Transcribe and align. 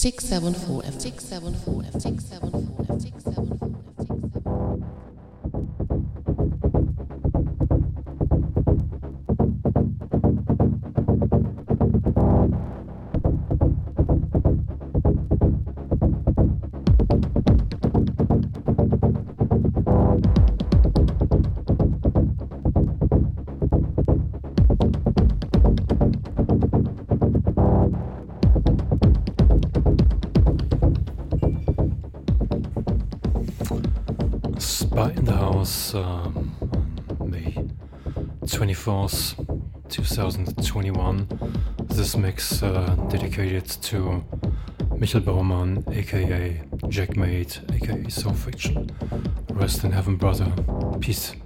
674 0.00 0.82
FM 0.82 0.98
674 0.98 1.84
FM 1.92 2.00
674 2.00 3.99
24th, 39.10 39.88
2021. 39.88 41.26
This 41.84 42.16
mix 42.16 42.62
uh, 42.62 42.94
dedicated 43.08 43.66
to 43.66 44.24
Michael 44.96 45.20
Baumann, 45.20 45.84
aka 45.92 46.60
Jackmate, 46.88 47.58
aka 47.74 48.04
Soulphiction. 48.04 48.90
Rest 49.50 49.84
in 49.84 49.92
heaven, 49.92 50.16
brother. 50.16 50.52
Peace. 51.00 51.39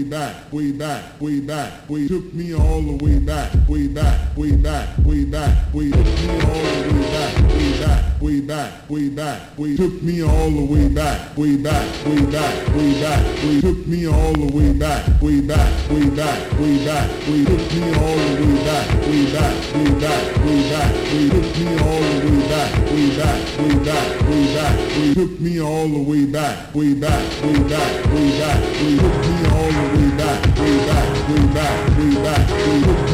way 0.00 0.08
back, 0.08 0.52
way 0.52 0.72
back, 0.72 1.20
way 1.20 1.40
back, 1.40 1.88
way 1.88 2.08
took 2.08 2.32
me 2.32 2.54
all 2.54 2.80
the 2.80 3.04
way 3.04 3.19
way 8.90 9.08
back. 9.08 9.40
We 9.56 9.76
took 9.76 10.02
me 10.02 10.22
all 10.22 10.50
the 10.50 10.64
way 10.64 10.88
back, 10.88 11.36
way 11.36 11.56
back, 11.56 11.86
way 12.04 12.26
back, 12.26 12.74
way 12.74 13.00
back. 13.00 13.22
We 13.44 13.60
took 13.60 13.86
me 13.86 14.06
all 14.08 14.32
the 14.32 14.50
way 14.52 14.72
back, 14.72 15.06
way 15.22 15.40
back, 15.40 15.70
way 15.90 16.10
back, 16.10 16.58
way 16.58 16.84
back. 16.84 17.08
We 17.28 17.44
took 17.44 17.62
me 17.70 17.86
all 17.94 18.18
the 18.18 18.34
way 18.42 18.56
back, 18.66 18.86
way 19.06 19.32
back, 19.32 19.54
way 19.74 19.90
back, 19.94 20.22
way 20.42 20.70
back. 20.70 20.90
We 21.14 21.30
took 21.30 21.56
me 21.56 21.70
all 21.78 22.02
the 22.02 22.18
way 22.26 22.48
back, 22.50 22.70
way 22.90 23.16
back, 23.16 23.38
way 23.62 23.74
back, 23.86 24.06
way 24.26 24.54
back. 24.54 24.74
We 24.98 25.14
took 25.14 25.40
me 25.40 25.60
all 25.60 25.88
the 25.88 26.02
way 26.02 26.26
back, 26.26 26.74
way 26.74 26.94
back, 26.94 27.22
way 27.42 27.58
back, 27.70 27.94
way 28.10 28.38
back. 28.42 28.58
We 28.82 28.98
took 28.98 29.20
me 29.22 29.46
all 29.46 29.70
the 29.70 29.86
way 29.94 30.10
back, 30.18 30.56
way 30.58 30.74
back, 30.82 31.06
way 31.30 31.46
back, 31.54 31.78
way 31.94 32.14
back. 32.26 32.50
We 32.58 32.74
took 32.74 32.74
me 32.74 32.74
all 32.74 32.80
the 32.80 32.90
way 32.90 33.04
back. 33.04 33.09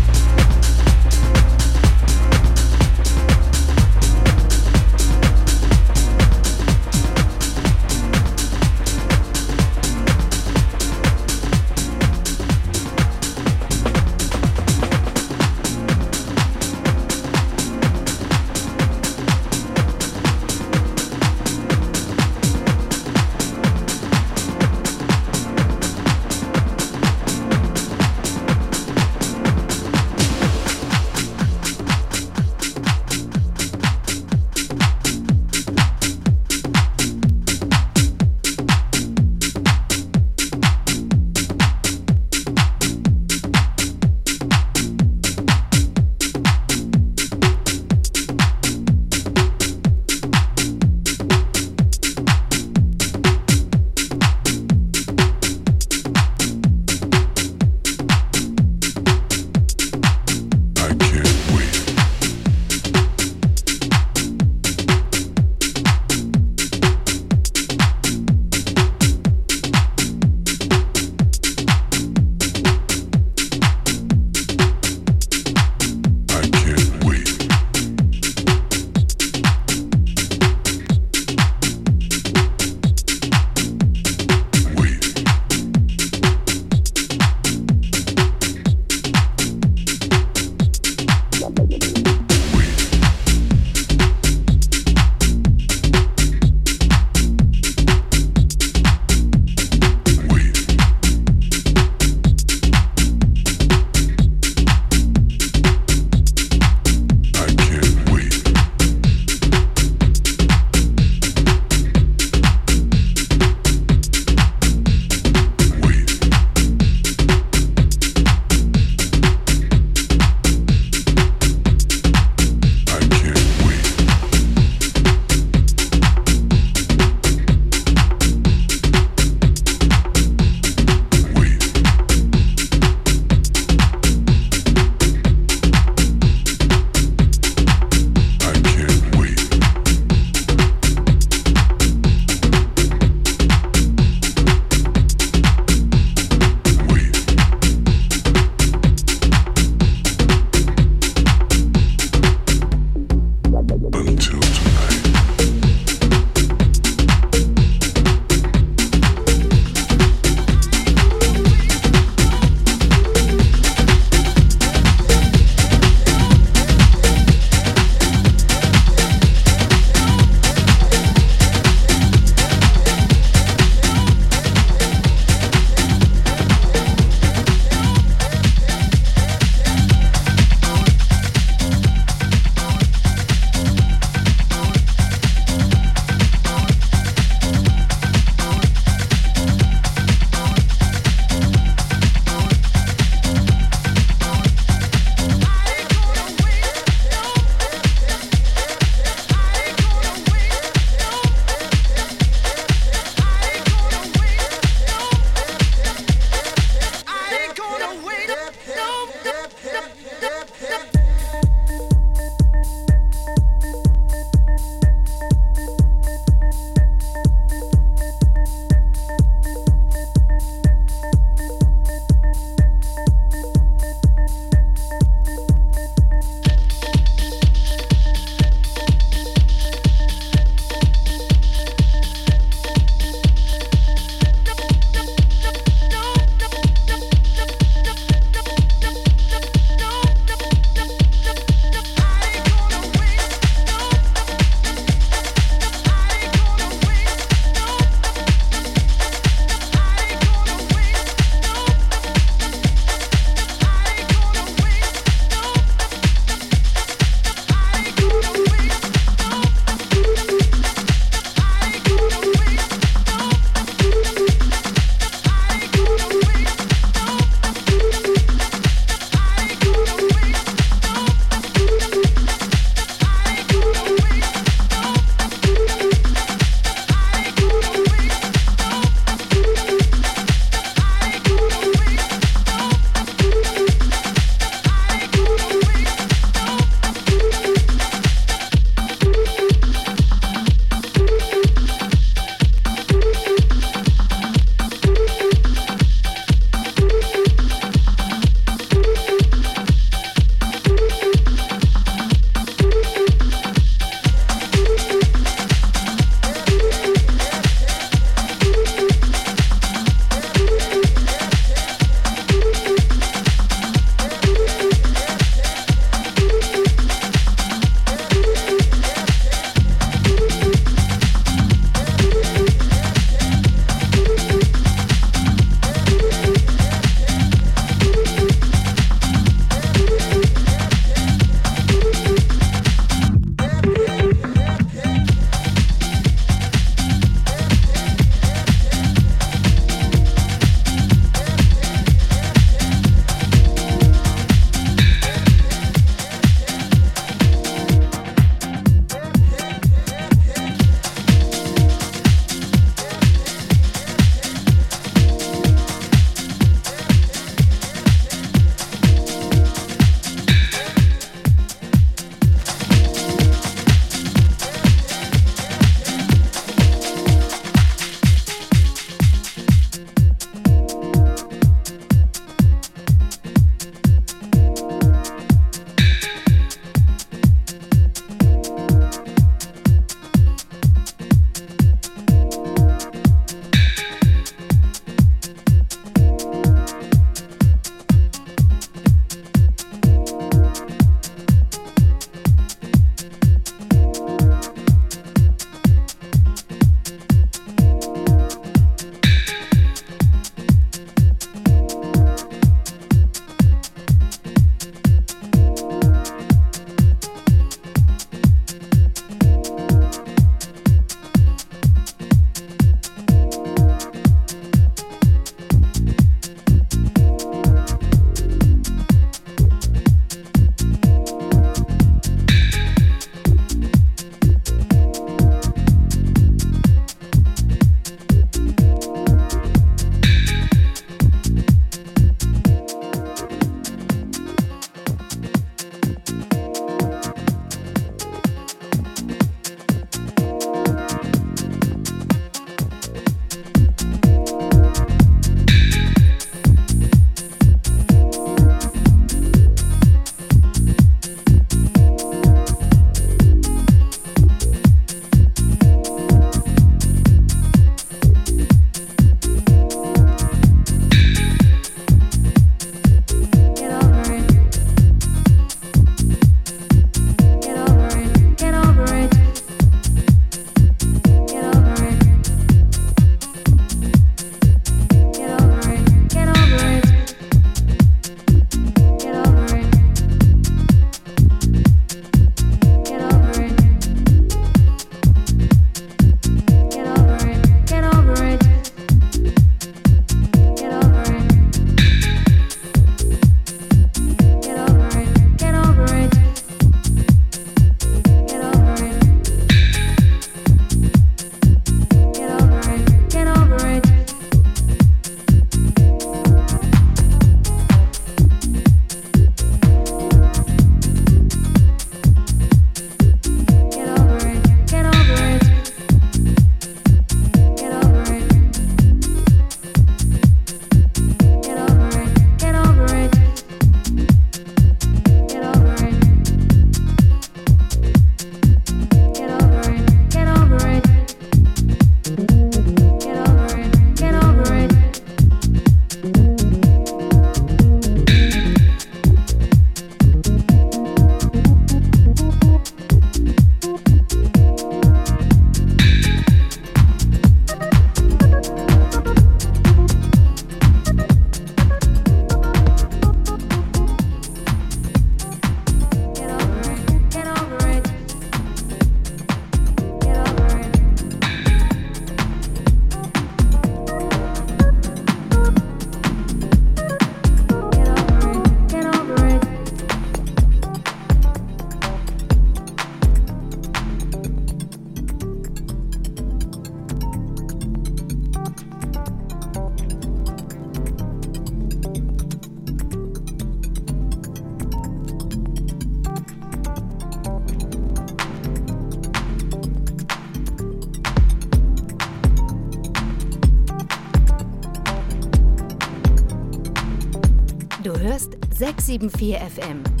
Ab 598.81 599.03
FM. 599.11 600.00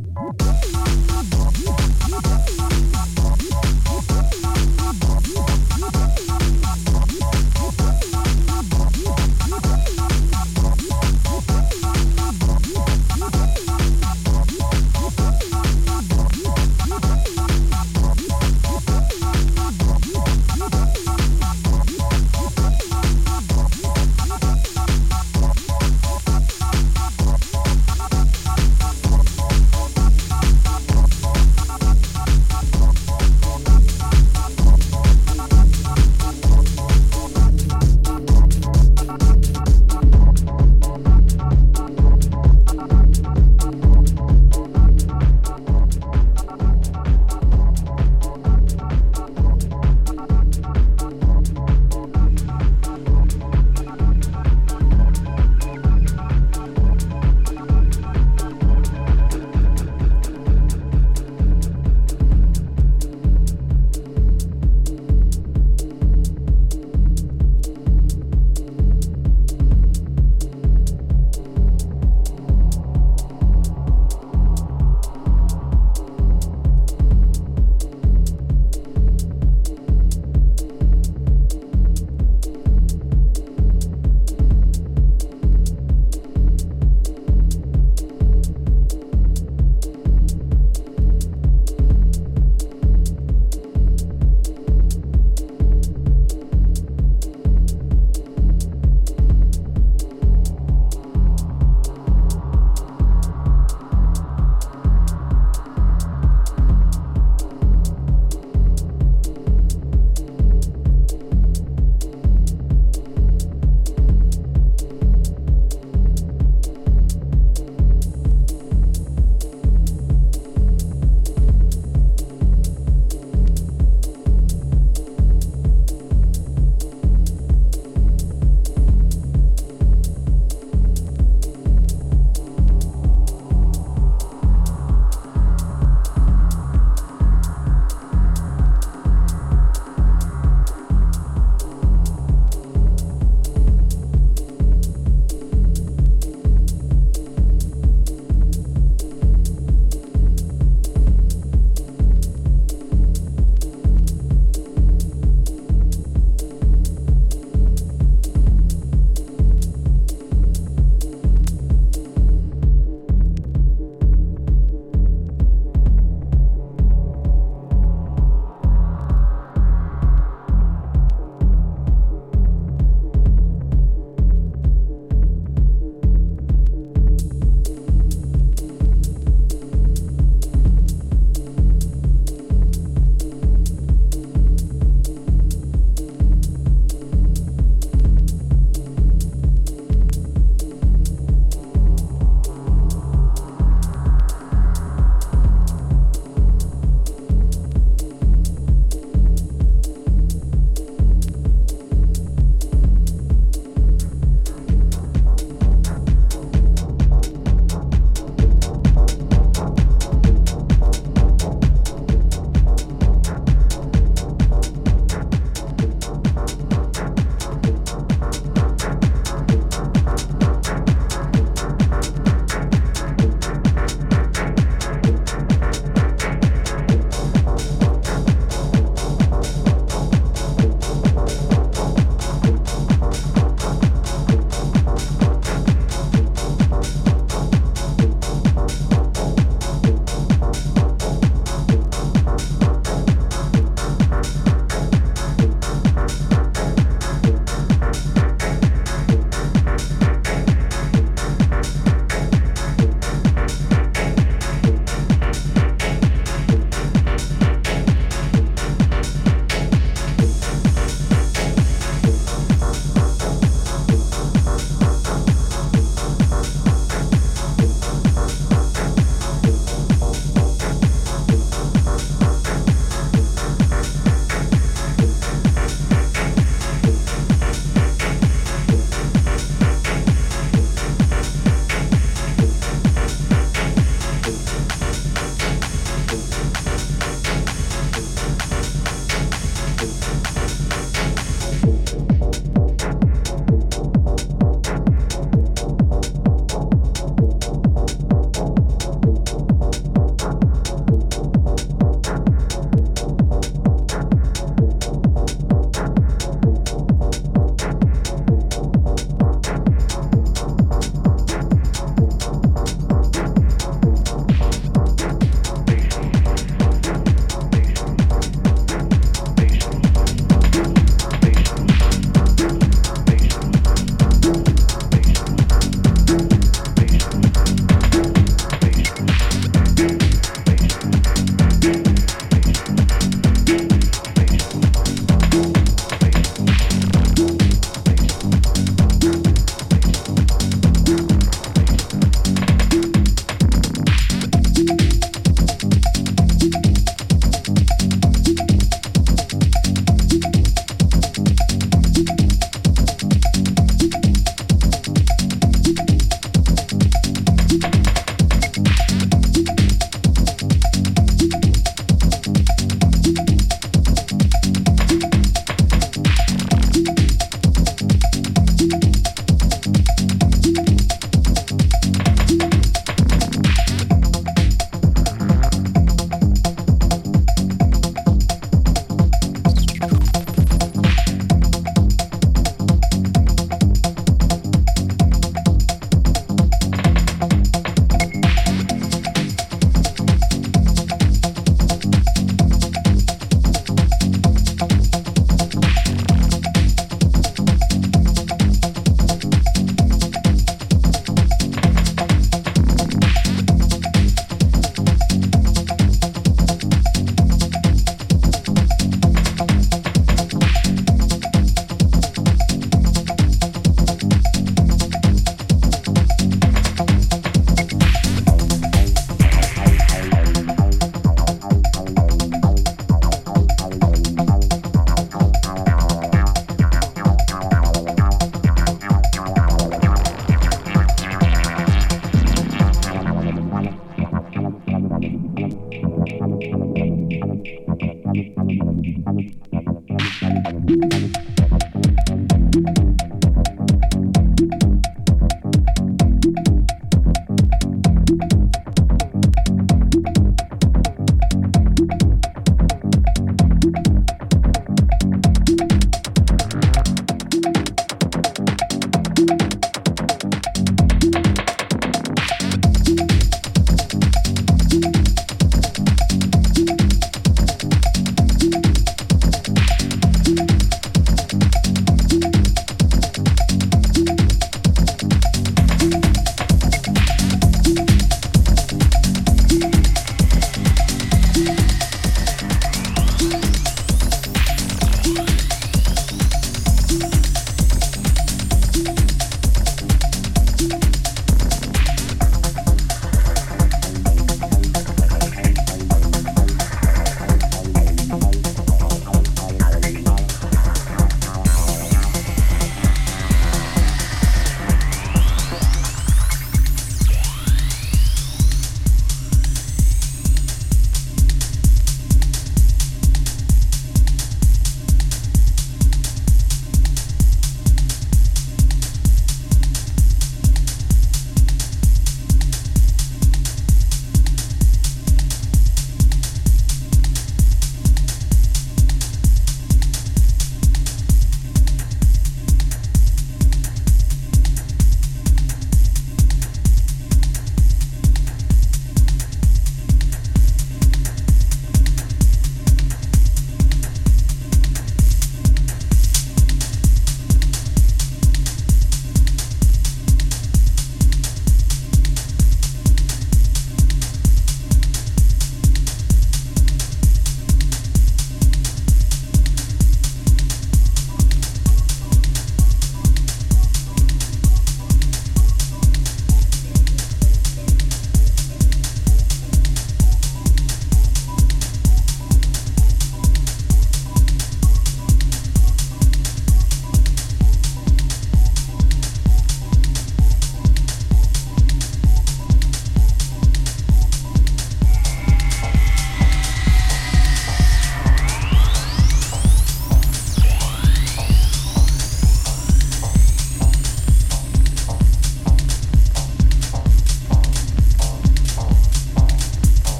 Música 0.00 0.47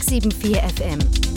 674 0.00 0.58
FM. 0.60 1.27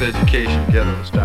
education 0.00 0.64
ghettos. 0.70 1.19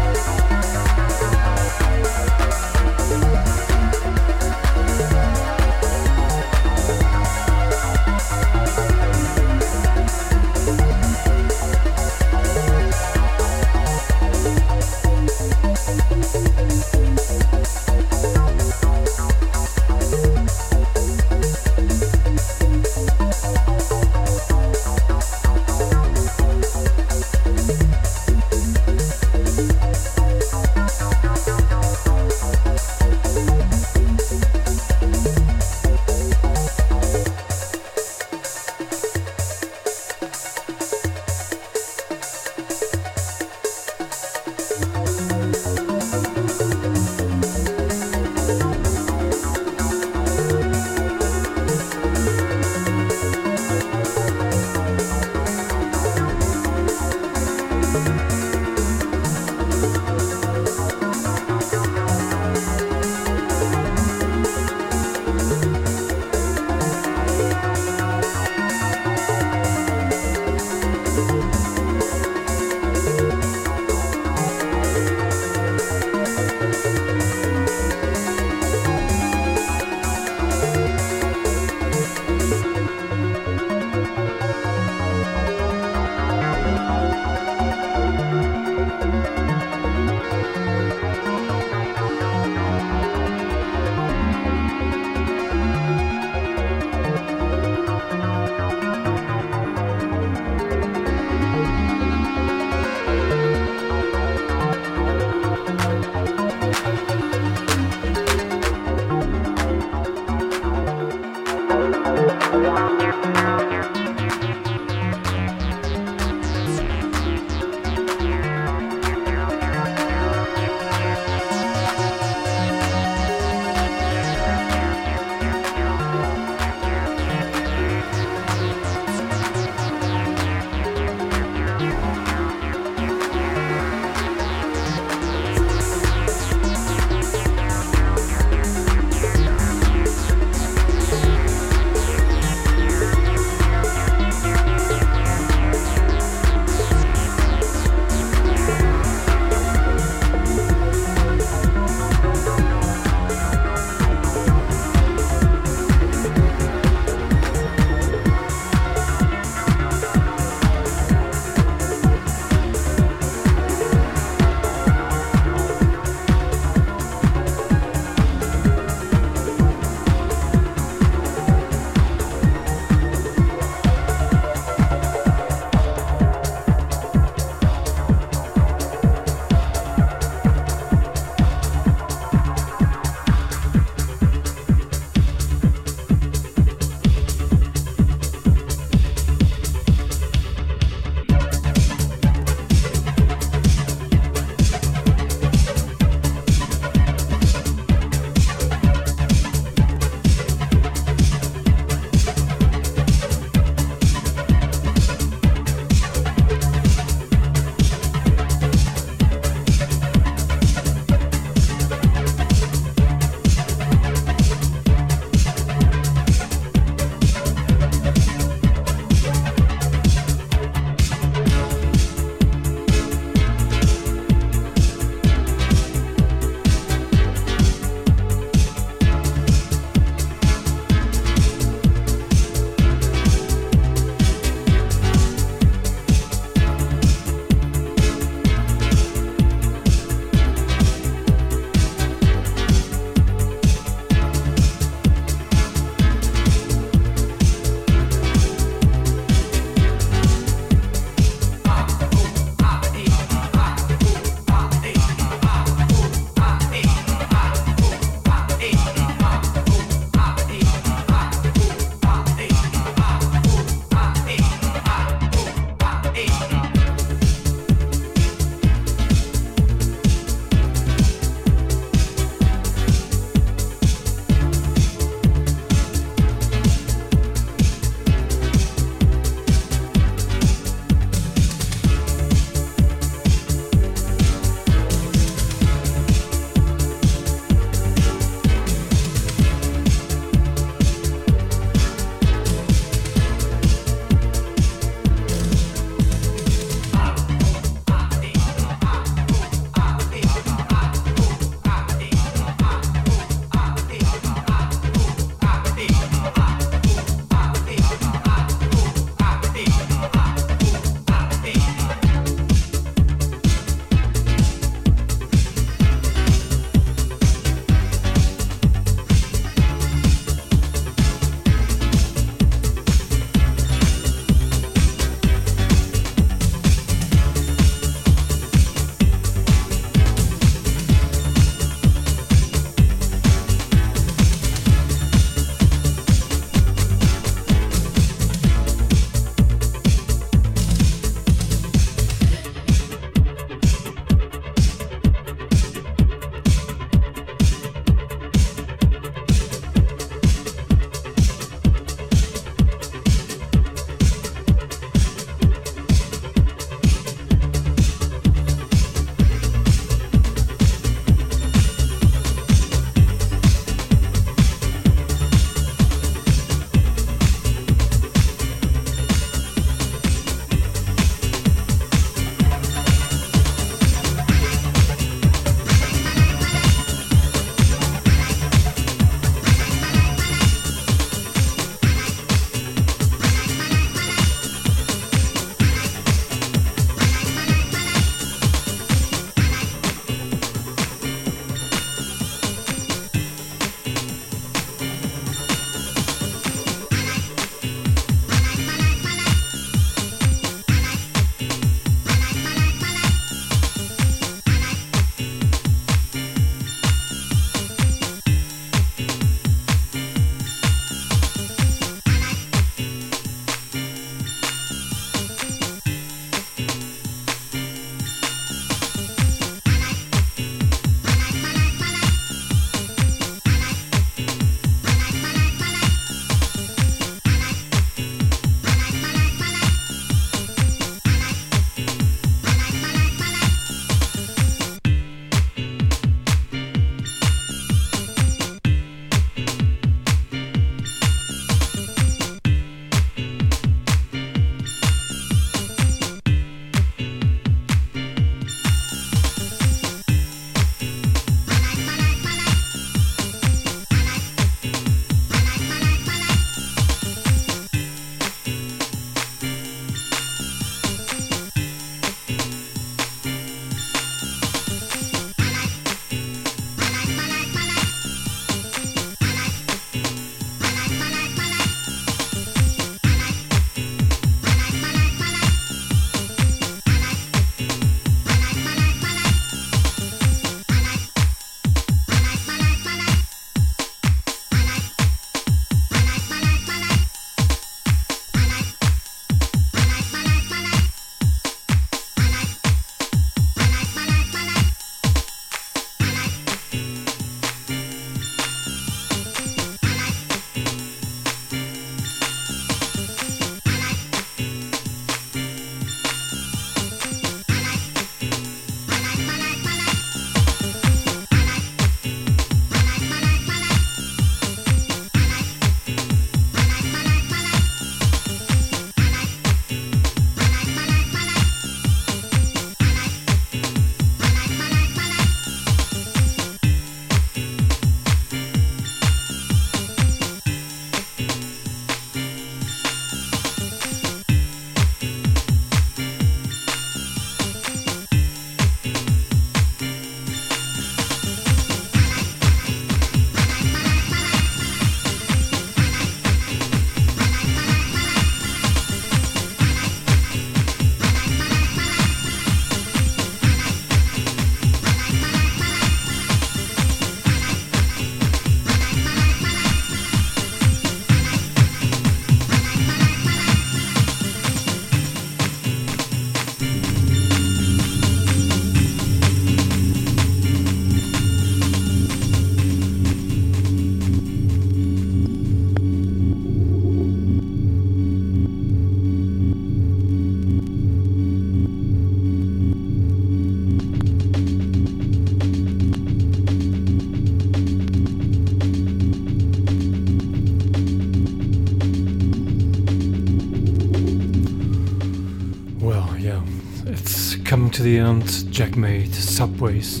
To 597.76 597.82
the 597.82 597.98
end. 597.98 598.22
Jackmate, 598.22 599.12
Subways. 599.12 600.00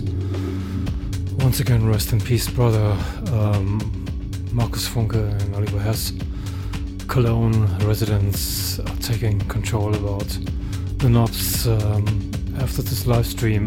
Once 1.44 1.60
again, 1.60 1.86
rest 1.86 2.10
in 2.10 2.18
peace, 2.18 2.48
brother. 2.48 2.96
Um, 3.32 3.78
Markus 4.50 4.88
Funke 4.88 5.16
and 5.42 5.54
Oliver 5.54 5.78
Hess. 5.78 6.14
Cologne 7.06 7.66
residents 7.84 8.78
are 8.78 8.96
taking 9.02 9.40
control 9.40 9.94
about 9.94 10.26
the 10.96 11.10
knobs 11.10 11.68
um, 11.68 12.06
after 12.60 12.80
this 12.80 13.06
live 13.06 13.26
stream 13.26 13.66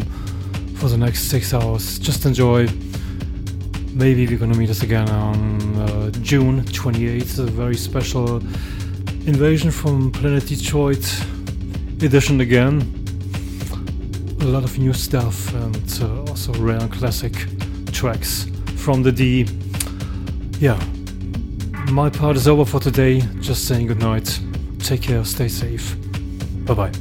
for 0.74 0.88
the 0.88 0.98
next 0.98 1.30
six 1.30 1.54
hours. 1.54 1.96
Just 2.00 2.26
enjoy. 2.26 2.66
Maybe 3.92 4.26
we're 4.26 4.38
gonna 4.38 4.58
meet 4.58 4.70
us 4.70 4.82
again 4.82 5.08
on 5.10 5.76
uh, 5.76 6.10
June 6.20 6.62
28th, 6.62 7.38
a 7.38 7.42
very 7.44 7.76
special 7.76 8.38
invasion 9.28 9.70
from 9.70 10.10
Planet 10.10 10.48
Detroit 10.48 11.06
edition 12.02 12.40
again. 12.40 12.99
Lot 14.50 14.64
of 14.64 14.78
new 14.80 14.92
stuff 14.92 15.54
and 15.54 16.02
uh, 16.02 16.22
also 16.28 16.52
rare 16.54 16.88
classic 16.88 17.32
tracks 17.92 18.50
from 18.74 19.00
the 19.04 19.12
D. 19.12 19.46
Yeah, 20.58 20.76
my 21.92 22.10
part 22.10 22.36
is 22.36 22.48
over 22.48 22.64
for 22.64 22.80
today. 22.80 23.20
Just 23.40 23.68
saying 23.68 23.86
goodnight. 23.86 24.40
Take 24.80 25.02
care, 25.02 25.24
stay 25.24 25.46
safe. 25.46 25.94
Bye 26.66 26.74
bye. 26.74 26.99